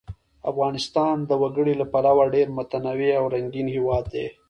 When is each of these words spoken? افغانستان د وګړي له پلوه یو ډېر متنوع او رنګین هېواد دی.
افغانستان 0.51 1.15
د 1.29 1.31
وګړي 1.41 1.73
له 1.81 1.85
پلوه 1.93 2.21
یو 2.25 2.33
ډېر 2.35 2.47
متنوع 2.57 3.11
او 3.19 3.25
رنګین 3.33 3.67
هېواد 3.75 4.05
دی. 4.13 4.25